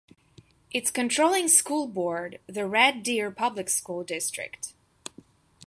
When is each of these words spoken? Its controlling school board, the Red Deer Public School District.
Its 0.71 0.89
controlling 0.89 1.47
school 1.47 1.85
board, 1.85 2.39
the 2.47 2.65
Red 2.65 3.03
Deer 3.03 3.29
Public 3.29 3.69
School 3.69 4.03
District. 4.03 4.73